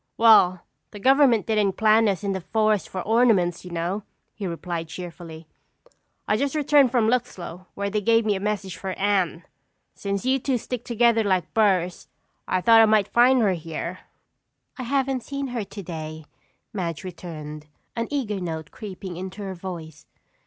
"Well, 0.17 0.61
the 0.89 0.97
government 0.99 1.45
didn't 1.45 1.73
plant 1.73 2.09
us 2.09 2.23
in 2.23 2.31
the 2.31 2.41
forest 2.41 2.89
for 2.89 3.01
ornaments, 3.03 3.63
you 3.63 3.69
know," 3.69 4.01
he 4.33 4.47
replied 4.47 4.87
cheerfully. 4.87 5.47
"I 6.27 6.37
just 6.37 6.55
returned 6.55 6.89
from 6.89 7.07
Luxlow 7.07 7.67
where 7.75 7.91
they 7.91 8.01
gave 8.01 8.25
me 8.25 8.33
a 8.35 8.39
message 8.39 8.75
for 8.75 8.93
Anne. 8.97 9.43
Since 9.93 10.25
you 10.25 10.39
two 10.39 10.57
stick 10.57 10.83
together 10.83 11.23
like 11.23 11.53
burrs 11.53 12.07
I 12.47 12.61
thought 12.61 12.81
I 12.81 12.87
might 12.87 13.09
find 13.09 13.41
her 13.43 13.53
here." 13.53 13.99
"I 14.75 14.81
haven't 14.89 15.21
seen 15.21 15.49
her 15.49 15.63
today," 15.63 16.25
Madge 16.73 17.03
returned, 17.03 17.67
an 17.95 18.07
eager 18.09 18.39
note 18.41 18.71
creeping 18.71 19.17
into 19.17 19.43
her 19.43 19.53
voice. 19.53 20.07